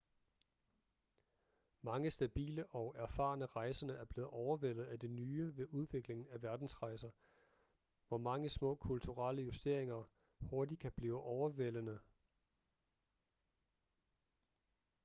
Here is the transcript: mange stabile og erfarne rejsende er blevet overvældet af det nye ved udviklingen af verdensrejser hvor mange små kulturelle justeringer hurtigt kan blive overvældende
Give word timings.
mange 1.81 2.11
stabile 2.11 2.67
og 2.67 2.95
erfarne 2.97 3.45
rejsende 3.45 3.93
er 3.93 4.05
blevet 4.05 4.29
overvældet 4.29 4.83
af 4.83 4.99
det 4.99 5.09
nye 5.09 5.57
ved 5.57 5.67
udviklingen 5.71 6.27
af 6.27 6.41
verdensrejser 6.43 7.09
hvor 8.07 8.17
mange 8.17 8.49
små 8.49 8.75
kulturelle 8.75 9.41
justeringer 9.41 10.03
hurtigt 10.41 10.79
kan 10.81 10.91
blive 10.91 11.21
overvældende 11.21 11.99